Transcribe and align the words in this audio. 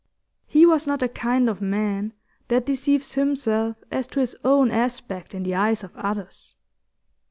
He 0.47 0.65
was 0.65 0.87
not 0.87 0.99
the 1.01 1.07
kind 1.07 1.47
of 1.47 1.61
man 1.61 2.13
that 2.47 2.65
deceives 2.65 3.13
himself 3.13 3.77
as 3.91 4.07
to 4.07 4.19
his 4.19 4.35
own 4.43 4.71
aspect 4.71 5.35
in 5.35 5.43
the 5.43 5.53
eyes 5.53 5.83
of 5.83 5.95
others. 5.95 6.55